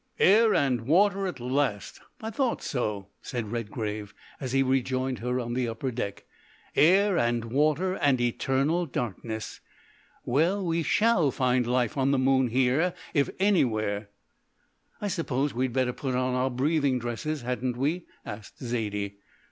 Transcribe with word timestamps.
"Air 0.17 0.55
and 0.55 0.87
water 0.87 1.27
at 1.27 1.39
last! 1.39 2.01
I 2.21 2.31
thought 2.31 2.63
so," 2.63 3.09
said 3.21 3.51
Redgrave, 3.51 4.15
as 4.39 4.51
he 4.51 4.63
rejoined 4.63 5.19
her 5.19 5.39
on 5.39 5.53
the 5.53 5.67
upper 5.67 5.91
deck; 5.91 6.25
"air 6.75 7.19
and 7.19 7.45
water 7.45 7.93
and 7.93 8.19
eternal 8.19 8.87
darkness! 8.87 9.59
Well, 10.25 10.65
we 10.65 10.81
shall 10.81 11.29
find 11.29 11.67
life 11.67 11.97
on 11.97 12.09
the 12.09 12.17
moon 12.17 12.47
here 12.47 12.95
if 13.13 13.29
anywhere." 13.39 14.09
"I 14.99 15.07
suppose 15.07 15.53
we 15.53 15.65
had 15.65 15.73
better 15.73 15.93
put 15.93 16.15
on 16.15 16.33
our 16.33 16.49
breathing 16.49 16.97
dresses, 16.97 17.43
hadn't 17.43 17.77
we?" 17.77 18.07
asked 18.25 18.57
Zaidie. 18.57 19.17